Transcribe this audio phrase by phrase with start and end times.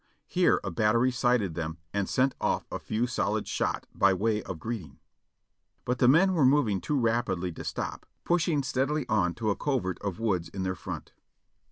[0.25, 4.57] Here a battery sighted them and sent off a few solid shot by w^ay of
[4.57, 4.97] greeting,
[5.85, 9.99] but the men were moving too rapidly to stop, pushing steadily on to a covert
[10.01, 11.13] of woods in their front.